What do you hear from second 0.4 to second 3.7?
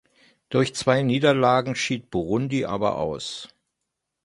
Durch zwei Niederlagen schied Burundi aber aus.